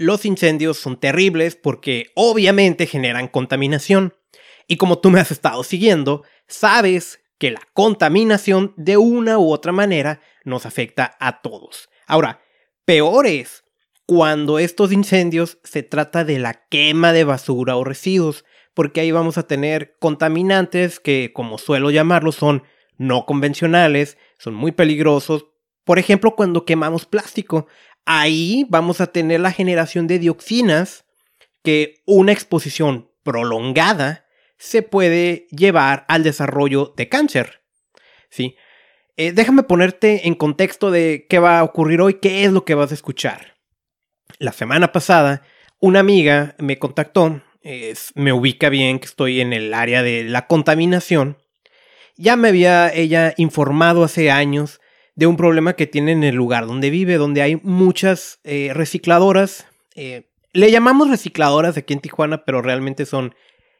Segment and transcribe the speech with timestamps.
[0.00, 4.14] los incendios son terribles porque obviamente generan contaminación.
[4.66, 9.72] Y como tú me has estado siguiendo, sabes que la contaminación de una u otra
[9.72, 11.90] manera nos afecta a todos.
[12.06, 12.40] Ahora,
[12.86, 13.64] peor es
[14.06, 19.36] cuando estos incendios se trata de la quema de basura o residuos, porque ahí vamos
[19.36, 22.62] a tener contaminantes que, como suelo llamarlos, son
[22.96, 25.44] no convencionales, son muy peligrosos.
[25.84, 27.66] Por ejemplo, cuando quemamos plástico,
[28.04, 31.04] ahí vamos a tener la generación de dioxinas
[31.62, 37.62] que una exposición prolongada se puede llevar al desarrollo de cáncer.
[38.30, 38.56] ¿Sí?
[39.16, 42.74] Eh, déjame ponerte en contexto de qué va a ocurrir hoy, qué es lo que
[42.74, 43.56] vas a escuchar.
[44.38, 45.42] La semana pasada,
[45.78, 47.42] una amiga me contactó,
[48.14, 51.38] me ubica bien que estoy en el área de la contaminación.
[52.16, 54.80] Ya me había ella informado hace años
[55.14, 59.66] de un problema que tiene en el lugar donde vive, donde hay muchas eh, recicladoras.
[59.94, 63.34] Eh, le llamamos recicladoras aquí en Tijuana, pero realmente son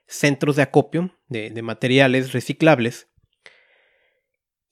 [0.07, 3.09] centros de acopio de, materiales reciclables.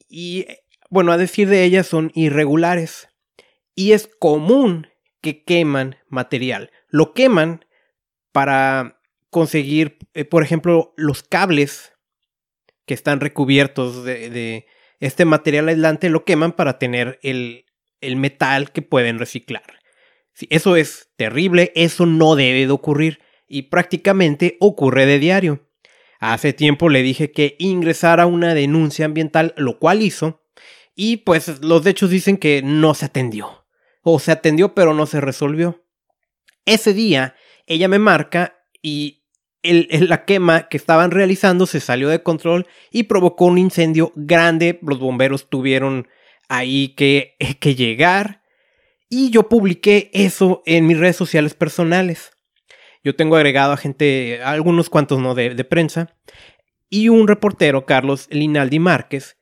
[0.09, 0.47] Y
[0.91, 3.09] bueno, a decir de ellas son irregulares.
[3.75, 4.89] Y es común
[5.21, 6.71] que queman material.
[6.89, 7.65] Lo queman
[8.33, 9.01] para
[9.31, 11.93] conseguir, eh, por ejemplo, los cables
[12.87, 14.67] que están recubiertos de,
[15.01, 17.67] este material aislante, lo queman para tener el,
[18.01, 19.65] el metal que pueden reciclar.
[20.51, 25.69] eso es terrible, eso no debe de ocurrir y prácticamente ocurre de diario.
[26.21, 30.43] Hace tiempo le dije que ingresara una denuncia ambiental, lo cual hizo,
[30.95, 33.67] y pues los hechos dicen que no se atendió.
[34.03, 35.85] O se atendió pero no se resolvió.
[36.65, 39.18] Ese día ella me marca y
[39.63, 44.79] la quema que estaban realizando se salió de control y provocó un incendio grande.
[44.83, 46.09] Los bomberos tuvieron
[46.49, 48.43] ahí que, que llegar.
[49.11, 52.33] Y yo publiqué eso en mis redes sociales personales.
[53.03, 56.15] Yo tengo agregado a gente, algunos cuantos no de, prensa,
[56.91, 59.37] y un reportero, Carlos Linaldi Márquez,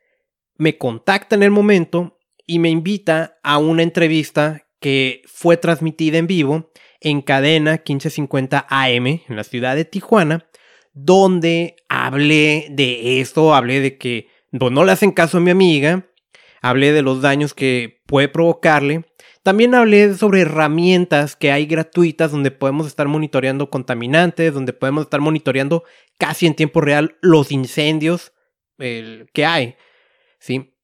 [0.56, 6.26] me contacta en el momento y me invita a una entrevista que fue transmitida en
[6.26, 6.70] vivo
[7.06, 10.46] en cadena 1550 AM en la ciudad de Tijuana,
[10.92, 16.06] donde hablé de esto, hablé de que no le hacen caso a mi amiga,
[16.62, 19.04] hablé de los daños que puede provocarle
[19.46, 25.20] también hablé sobre herramientas que hay gratuitas donde podemos estar monitoreando contaminantes, donde podemos estar
[25.20, 25.84] monitoreando
[26.18, 28.32] casi en tiempo real los incendios
[28.76, 29.76] que hay.
[30.40, 30.74] ¿sí?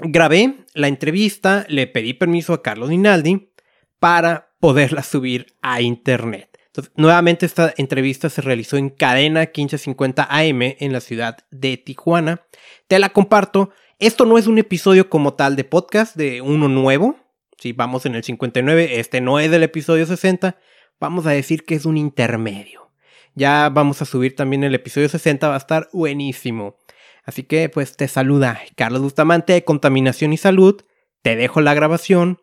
[0.00, 3.52] Grabé la entrevista, le pedí permiso a Carlos Dinaldi
[3.98, 6.58] para poderla subir a internet.
[6.66, 12.42] Entonces, nuevamente esta entrevista se realizó en cadena 1550 AM en la ciudad de Tijuana.
[12.86, 13.70] Te la comparto.
[13.98, 17.16] Esto no es un episodio como tal de podcast de uno nuevo,
[17.58, 20.58] si vamos en el 59, este no es del episodio 60,
[21.00, 22.90] vamos a decir que es un intermedio.
[23.34, 26.76] Ya vamos a subir también el episodio 60, va a estar buenísimo.
[27.24, 30.82] Así que pues te saluda Carlos Bustamante de Contaminación y Salud,
[31.22, 32.40] te dejo la grabación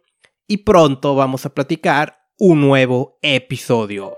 [0.47, 4.17] y pronto vamos a platicar un nuevo episodio.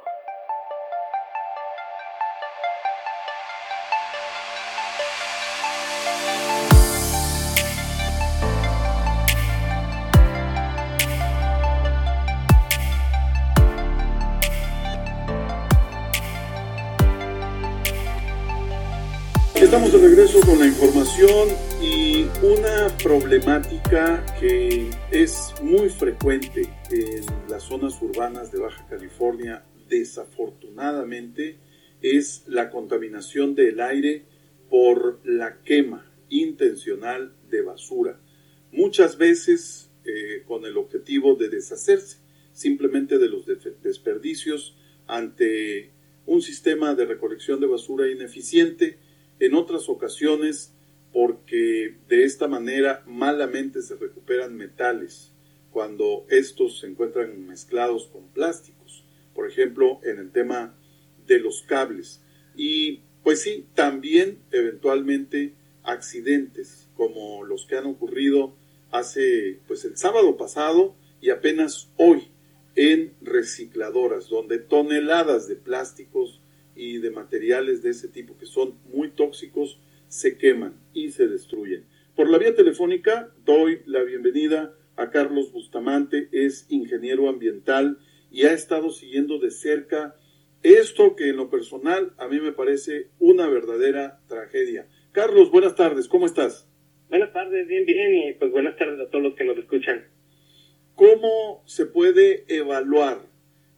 [19.56, 21.50] Estamos de regreso con la información
[21.82, 22.05] y
[22.42, 31.58] una problemática que es muy frecuente en las zonas urbanas de Baja California, desafortunadamente,
[32.02, 34.26] es la contaminación del aire
[34.70, 38.20] por la quema intencional de basura.
[38.72, 42.20] Muchas veces eh, con el objetivo de deshacerse
[42.52, 43.46] simplemente de los
[43.82, 45.92] desperdicios ante
[46.26, 49.00] un sistema de recolección de basura ineficiente
[49.40, 50.75] en otras ocasiones
[51.16, 55.32] porque de esta manera malamente se recuperan metales
[55.72, 60.76] cuando estos se encuentran mezclados con plásticos, por ejemplo en el tema
[61.26, 62.22] de los cables.
[62.58, 65.54] Y pues sí, también eventualmente
[65.84, 68.54] accidentes como los que han ocurrido
[68.92, 72.28] hace pues el sábado pasado y apenas hoy
[72.76, 76.42] en recicladoras donde toneladas de plásticos
[76.76, 81.86] y de materiales de ese tipo que son muy tóxicos se queman y se destruyen.
[82.16, 88.00] Por la vía telefónica doy la bienvenida a Carlos Bustamante, es ingeniero ambiental
[88.32, 90.16] y ha estado siguiendo de cerca
[90.64, 94.88] esto que en lo personal a mí me parece una verdadera tragedia.
[95.12, 96.68] Carlos, buenas tardes, ¿cómo estás?
[97.10, 100.08] Buenas tardes, bien, bien, y pues buenas tardes a todos los que nos escuchan.
[100.96, 103.28] ¿Cómo se puede evaluar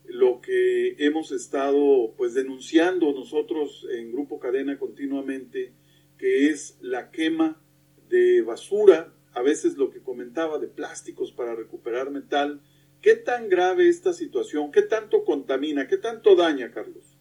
[0.05, 5.73] lo que hemos estado pues denunciando nosotros en Grupo Cadena continuamente,
[6.17, 7.61] que es la quema
[8.09, 12.61] de basura, a veces lo que comentaba de plásticos para recuperar metal.
[13.01, 14.71] ¿Qué tan grave esta situación?
[14.71, 15.87] ¿Qué tanto contamina?
[15.87, 17.15] ¿Qué tanto daña, Carlos?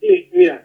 [0.00, 0.64] Sí, mira,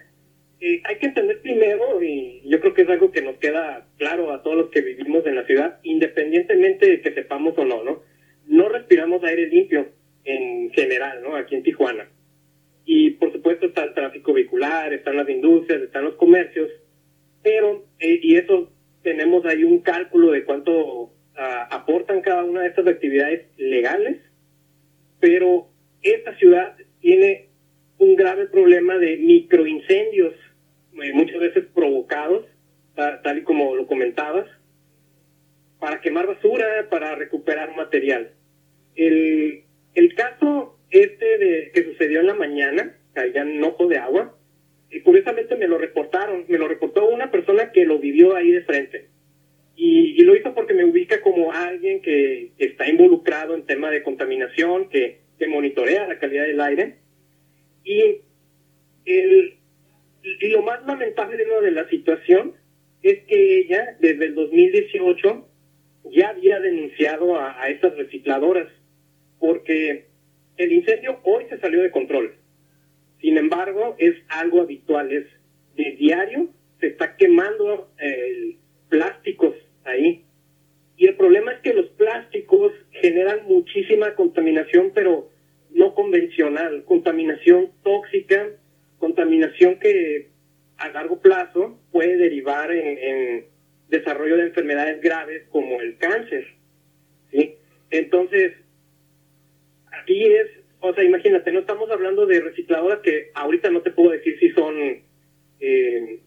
[0.59, 4.33] eh, hay que entender primero, y yo creo que es algo que nos queda claro
[4.33, 8.03] a todos los que vivimos en la ciudad, independientemente de que sepamos o no, ¿no?
[8.47, 9.89] No respiramos aire limpio
[10.25, 11.35] en general, ¿no?
[11.35, 12.09] Aquí en Tijuana.
[12.83, 16.69] Y por supuesto está el tráfico vehicular, están las industrias, están los comercios,
[17.43, 18.71] pero, eh, y eso
[19.03, 24.21] tenemos ahí un cálculo de cuánto ah, aportan cada una de estas actividades legales,
[25.19, 25.69] pero
[26.01, 27.49] esta ciudad tiene
[27.97, 30.33] un grave problema de microincendios
[31.01, 32.45] eh, muchas veces provocados,
[32.95, 34.45] tal y como lo comentabas,
[35.79, 38.31] para quemar basura, para recuperar material.
[38.95, 39.63] El,
[39.93, 44.35] el caso este de, que sucedió en la mañana, allá en Ojo de Agua,
[45.03, 49.07] curiosamente me lo reportaron, me lo reportó una persona que lo vivió ahí de frente.
[49.75, 54.89] Y, lo hizo porque me ubica como alguien que, está involucrado en tema de contaminación,
[54.89, 56.97] que, monitorea la calidad del aire.
[57.85, 58.17] Y
[60.49, 62.55] lo más lamentable de la situación
[63.01, 65.47] es que ella, desde el 2018,
[66.11, 68.67] ya había denunciado a, a estas recicladoras,
[69.39, 70.07] porque
[70.57, 72.38] el incendio hoy se salió de control.
[73.21, 75.25] Sin embargo, es algo habitual, es
[75.75, 76.49] de diario,
[76.79, 78.57] se está quemando eh,
[78.89, 80.25] plásticos ahí.
[80.97, 85.29] Y el problema es que los plásticos generan muchísima contaminación, pero
[85.71, 88.49] no convencional, contaminación tóxica
[88.99, 90.29] contaminación que
[90.77, 93.45] a largo plazo puede derivar en,
[93.87, 96.45] desarrollo de enfermedades graves como el cáncer.
[97.31, 97.55] ¿sí?
[97.89, 98.53] Entonces,
[99.91, 100.47] aquí es,
[100.81, 104.49] o sea, imagínate, no estamos hablando de recicladoras que ahorita no te puedo decir si
[104.51, 105.03] son,
[105.59, 106.19] eh,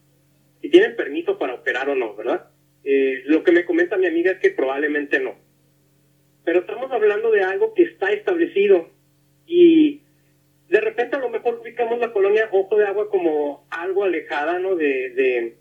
[0.60, 2.50] si tienen permiso para operar o no, ¿verdad?
[2.84, 5.34] Eh, lo que me comenta mi amiga es que probablemente no.
[6.44, 8.90] Pero estamos hablando de algo que está establecido
[9.46, 10.02] y
[10.69, 14.75] de repente a lo mejor ubicamos la colonia Ojo de Agua como algo alejada, ¿no?
[14.75, 15.56] De,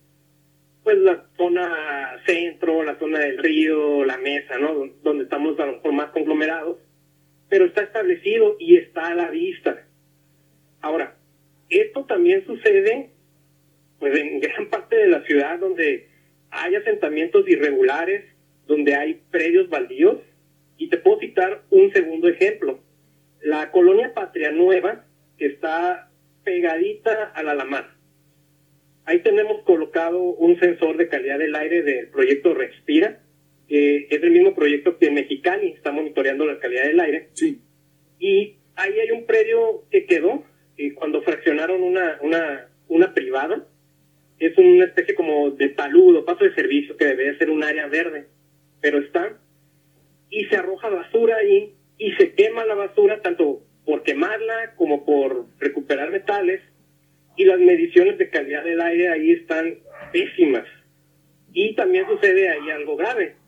[0.83, 4.87] pues la zona centro, la zona del río, la mesa, ¿no?
[5.03, 6.77] Donde estamos a lo mejor más conglomerados,
[7.51, 9.85] pero está establecido y está a la vista.
[10.79, 11.17] Ahora,
[11.69, 13.09] esto también sucede,
[13.99, 16.07] pues en gran parte de la ciudad donde
[16.49, 18.23] hay asentamientos irregulares,
[18.67, 20.19] donde hay predios baldíos,
[20.77, 22.79] y te puedo citar un segundo ejemplo
[23.41, 25.03] la colonia Patria Nueva,
[25.37, 26.09] que está
[26.45, 27.95] pegadita a la Alamar.
[29.03, 33.19] Ahí tenemos colocado un sensor de calidad del aire del proyecto Respira,
[33.71, 37.29] que es el mismo proyecto que Mexicali está monitoreando la calidad del aire.
[37.31, 37.61] Sí.
[38.19, 40.43] Y ahí hay un predio que quedó
[40.75, 43.65] y cuando fraccionaron una, una, una privada.
[44.39, 48.27] Es una especie como de paludo, paso de servicio, que debe ser un área verde,
[48.81, 49.39] pero está.
[50.29, 55.45] Y se arroja basura ahí y se quema la basura tanto por quemarla como por
[55.59, 56.59] recuperar metales
[57.37, 59.77] y las mediciones de calidad del aire ahí están
[60.11, 60.67] pésimas.
[61.53, 63.39] Y también sucede ahí algo grave.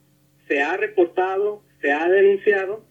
[0.48, 2.86] Se ha reportado, se ha denunciado,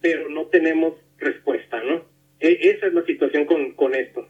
[0.00, 2.04] pero no tenemos respuesta, ¿no?
[2.40, 4.28] E esa es la situación con, con esto.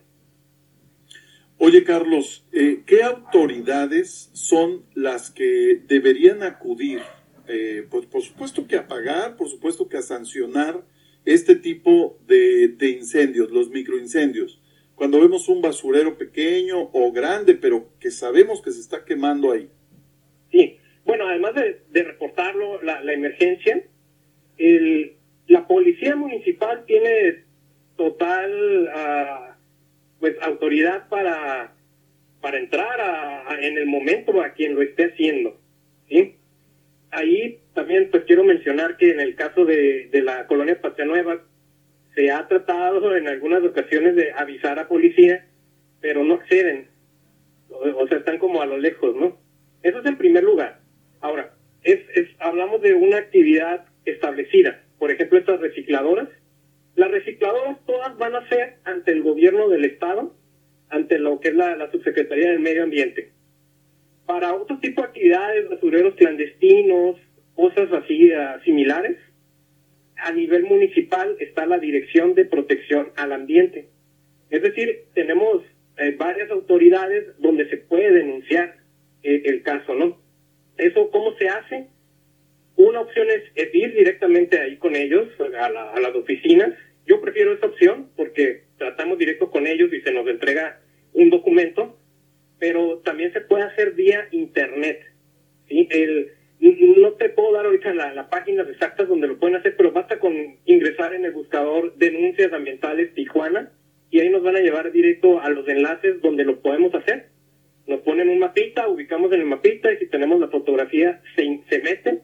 [1.59, 7.01] Oye, Carlos, eh, ¿qué autoridades son las que deberían acudir
[7.49, 10.85] eh, pues por supuesto que a pagar, por supuesto que a sancionar
[11.25, 14.61] este tipo de, incendios, los microincendios.
[14.95, 19.71] Cuando vemos un basurero pequeño o grande, pero que sabemos que se está quemando ahí.
[21.09, 23.83] Bueno, además de, reportarlo, la, emergencia,
[24.59, 25.15] el,
[25.47, 27.45] la policía municipal tiene
[27.97, 29.55] total uh,
[30.21, 31.73] pues autoridad para,
[32.43, 35.59] para entrar en el momento a quien lo esté haciendo.
[36.11, 36.37] ¿sí?
[37.11, 41.43] ahí también pues quiero mencionar que en el caso de, la colonia Nueva
[42.15, 45.47] se ha tratado en algunas ocasiones de avisar a policía,
[46.03, 46.89] pero no acceden.
[47.71, 49.39] O, sea, están como a lo lejos, ¿no?
[49.83, 50.81] Eso es en primer lugar.
[51.21, 52.01] Ahora, es,
[52.39, 54.83] hablamos de una actividad establecida.
[54.99, 56.29] Por ejemplo, estas recicladoras.
[56.97, 60.35] Las recicladoras todas van a ser ante el gobierno del Estado,
[60.89, 63.33] ante lo que es la, la Subsecretaría del Medio Ambiente
[64.29, 67.17] para otro tipo de actividades, basureros clandestinos,
[67.55, 69.17] cosas así uh, similares,
[70.19, 73.89] a nivel municipal está la Dirección de Protección al Ambiente.
[74.51, 75.63] Es decir, tenemos
[75.97, 78.77] eh, varias autoridades donde se puede denunciar
[79.23, 80.19] eh, el caso, ¿no?
[80.79, 81.89] ¿Eso cómo se hace?
[82.77, 86.73] Una opción es, ir directamente ahí con ellos, a, a las oficinas,
[87.07, 90.81] Yo prefiero esa opción porque tratamos directo con ellos y se nos entrega
[91.13, 91.99] un documento,
[92.59, 95.01] pero también se puede hacer vía internet.
[95.69, 95.89] ¿sí?
[95.91, 99.93] El, no te puedo dar ahorita la, la páginas exactas donde lo pueden hacer, pero
[99.93, 103.73] basta con ingresar en el buscador denuncias ambientales Tijuana
[104.11, 107.29] y ahí nos van a llevar directo a los enlaces donde lo podemos hacer.
[107.87, 108.39] Nos ponen un
[109.33, 112.23] en el mapita y si tenemos la fotografía se, se mete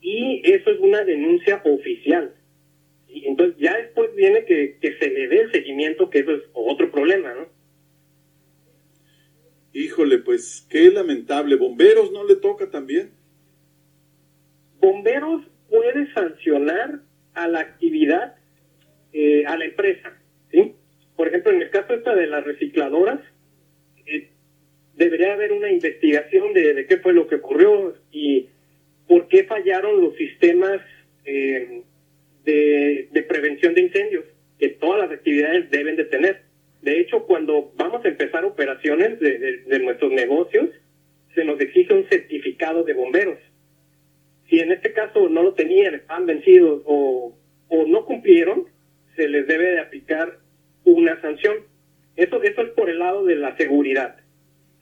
[0.00, 2.34] y eso es una denuncia oficial.
[3.08, 6.42] Y entonces ya después viene que, que se le dé el seguimiento, que eso es
[6.52, 7.46] otro problema, ¿no?
[9.72, 11.56] Híjole, pues qué lamentable.
[11.56, 13.12] ¿Bomberos no le toca también?
[14.80, 17.00] Bomberos puede sancionar
[17.34, 18.36] a la actividad,
[19.12, 20.20] eh, a la empresa,
[20.50, 20.74] ¿sí?
[21.16, 23.20] Por ejemplo, en el caso esta de las recicladoras,
[24.96, 28.48] debería haber una investigación de, de, qué fue lo que ocurrió y
[29.08, 30.80] por qué fallaron los sistemas
[31.24, 31.82] eh,
[32.44, 34.24] de, de, prevención de incendios,
[34.58, 36.42] que todas las actividades deben de tener.
[36.82, 40.70] De hecho, cuando vamos a empezar operaciones de, de, nuestros negocios,
[41.34, 43.38] se nos exige un certificado de bomberos.
[44.48, 48.66] Si en este caso no lo tenían, estaban vencidos o, o no cumplieron,
[49.16, 50.38] se les debe de aplicar
[50.84, 51.58] una sanción.
[52.16, 54.21] Eso, eso es por el lado de la seguridad.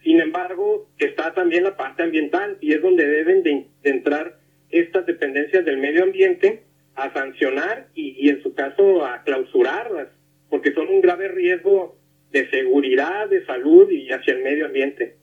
[0.02, 4.40] Sin embargo, está también la parte ambiental y es donde deben de, entrar
[4.70, 6.64] estas dependencias del medio ambiente
[6.94, 10.08] a sancionar y, y, en su caso a clausurarlas,
[10.48, 11.98] porque son un grave riesgo
[12.32, 15.16] de seguridad, de salud y hacia el medio ambiente.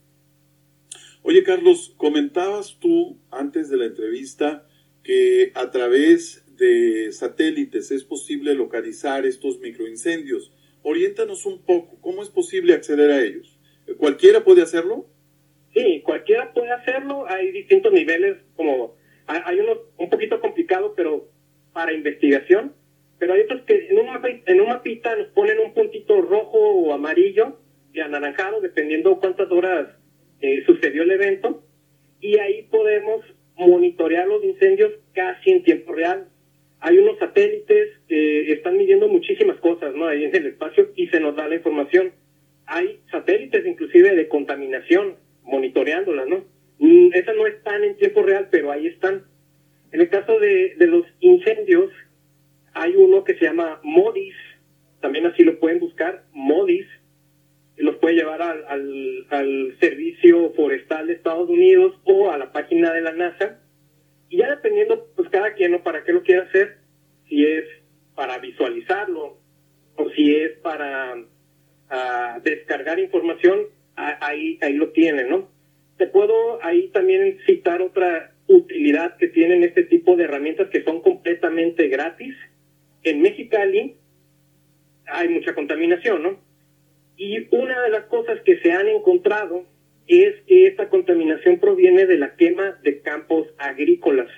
[1.23, 4.67] Oye, Carlos, comentabas tú antes de la entrevista
[5.03, 10.51] que a través de satélites es posible localizar estos microincendios.
[10.83, 13.56] Oriéntanos un poco, ¿cómo es posible acceder a ellos?
[13.95, 15.05] ¿Cualquiera puede hacerlo?
[15.73, 17.25] Sí, cualquiera puede hacerlo.
[17.27, 18.95] Hay distintos niveles, como
[19.27, 21.29] hay unos un poquito complicados, pero
[21.73, 22.73] para investigación.
[23.19, 26.57] Pero hay otros que en un, mapita, en un mapita nos ponen un puntito rojo
[26.57, 27.59] o amarillo
[27.93, 29.87] y anaranjado, dependiendo cuántas horas
[30.41, 31.63] eh, sucedió el evento.
[32.19, 33.23] Y ahí podemos
[33.55, 36.29] monitorear los incendios casi en tiempo real.
[36.79, 40.05] Hay unos satélites que están midiendo muchísimas cosas, ¿no?
[40.07, 42.13] Ahí en el espacio y se nos da la información
[42.67, 46.43] hay satélites inclusive de contaminación monitoreándolas, ¿no?
[47.13, 49.23] Esas no están en tiempo real, pero ahí están.
[49.91, 51.91] En el caso de, de los incendios,
[52.73, 54.35] hay uno que se llama MODIS,
[54.99, 56.85] también así lo pueden buscar, MODIS,
[57.77, 63.01] los puede llevar al, al, Servicio Forestal de Estados Unidos o a la página de
[63.01, 63.61] la NASA,
[64.29, 65.83] y ya dependiendo, pues cada quien, ¿no?
[65.83, 66.79] ¿Para qué lo quiere hacer?
[67.29, 67.63] Si es
[68.13, 69.37] para visualizarlo,
[69.95, 71.15] o si es para
[71.89, 75.49] a descargar información, ahí, ahí lo tienen, ¿no?
[75.97, 81.01] Te puedo ahí también citar otra utilidad que tienen este tipo de herramientas que son
[81.01, 82.35] completamente gratis.
[83.03, 83.95] En Mexicali
[85.07, 86.39] hay mucha contaminación, ¿no?
[87.17, 89.65] Y una de las cosas que se han encontrado
[90.07, 94.29] es que esta contaminación proviene de la quema de campos agrícolas.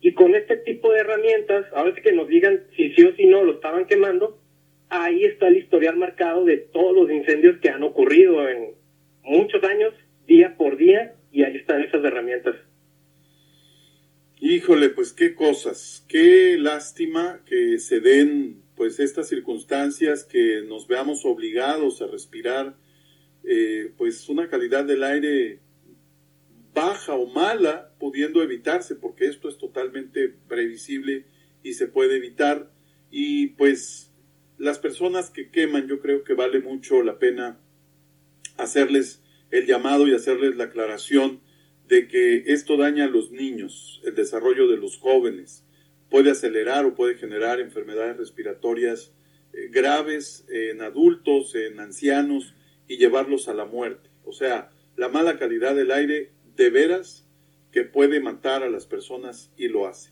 [0.00, 3.26] Y con este tipo de herramientas, a veces que nos digan si sí o si
[3.26, 4.38] no lo estaban quemando,
[5.04, 8.74] ahí está el historial marcado de todos los incendios que han ocurrido en
[9.22, 9.94] muchos años,
[10.26, 12.56] día por día, y ahí están esas herramientas.
[14.38, 21.24] Híjole, pues qué cosas, qué lástima que se den pues estas circunstancias que nos veamos
[21.24, 22.76] obligados a respirar
[23.44, 25.60] eh, pues una calidad del aire
[26.74, 31.24] baja o mala pudiendo evitarse porque esto es totalmente previsible
[31.62, 32.70] y se puede evitar
[33.10, 34.12] y pues
[34.58, 37.58] las personas que queman, yo creo que vale mucho la pena
[38.56, 41.40] hacerles el llamado y hacerles la aclaración
[41.88, 45.64] de que esto daña a los niños, el desarrollo de los jóvenes,
[46.10, 49.12] puede acelerar o puede generar enfermedades respiratorias
[49.52, 52.54] eh, graves en adultos, en ancianos
[52.88, 54.08] y llevarlos a la muerte.
[54.24, 57.28] O sea, la mala calidad del aire de veras
[57.72, 60.10] que puede matar a las personas y lo hace.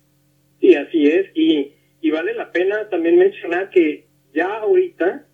[0.61, 1.31] Sí, así es.
[1.35, 4.04] Y, y vale la pena también mencionar que
[4.35, 5.27] ya ahorita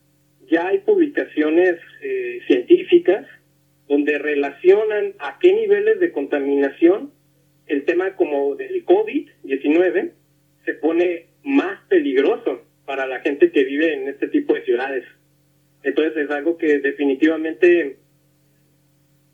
[0.50, 3.26] ya hay publicaciones eh, científicas
[3.88, 7.12] donde relacionan a qué niveles de contaminación
[7.66, 10.12] el tema como del COVID-19
[10.64, 15.04] se pone más peligroso para la gente que vive en este tipo de ciudades.
[15.82, 17.96] Entonces es algo que definitivamente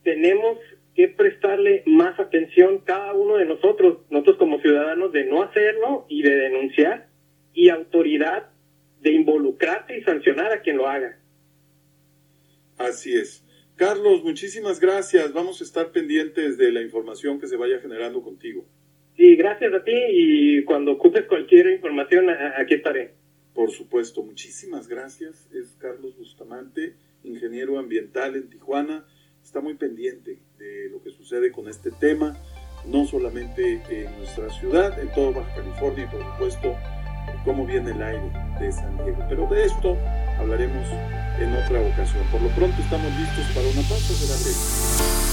[0.05, 0.59] tenemos
[0.95, 6.23] que prestarle más atención cada uno de nosotros, nosotros como ciudadanos, de no hacerlo y
[6.23, 7.09] de denunciar,
[7.53, 8.51] y autoridad
[9.01, 11.19] de involucrarte y sancionar a quien lo haga.
[12.79, 13.45] Así es.
[13.77, 15.33] Carlos, muchísimas gracias.
[15.33, 18.67] Vamos a estar pendientes de la información que se vaya generando contigo.
[19.17, 22.27] Sí, gracias a ti y cuando ocupes cualquier información,
[22.59, 23.15] aquí estaré.
[23.55, 25.49] Por supuesto, muchísimas gracias.
[25.53, 29.07] Es Carlos Bustamante, ingeniero ambiental en Tijuana.
[29.43, 32.37] Está muy pendiente de lo que sucede con este tema,
[32.87, 36.77] no solamente en nuestra ciudad, en toda Baja California y por supuesto
[37.47, 39.25] cómo viene el aire de San Diego.
[39.31, 39.97] Pero de esto
[40.39, 40.87] hablaremos
[41.41, 42.25] en otra ocasión.
[42.31, 45.26] Por lo pronto estamos listos para una pausa de la